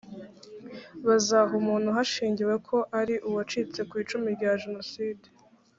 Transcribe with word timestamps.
bazaha 1.07 1.51
umuntu 1.61 1.89
hashingiye 1.97 2.55
ko 2.67 2.77
ari 2.99 3.15
uwacitse 3.27 3.79
ku 3.89 3.93
icumu 4.03 4.27
rya 4.35 4.51
jenoside 4.61 5.25